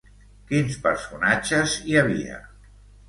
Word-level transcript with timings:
Quins 0.51 0.79
personatges 0.87 1.77
hi 1.91 1.99
havia? 2.01 2.41